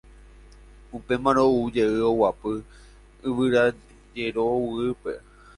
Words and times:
Upémarõ 0.99 1.43
oujey 1.57 2.01
oguapy 2.09 2.55
yvyrajero'a 3.29 4.59
guýpe. 4.73 5.17